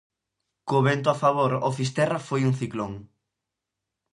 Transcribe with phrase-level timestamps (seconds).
[0.67, 2.93] Co vento a favor o Fisterra foi un Ciclón.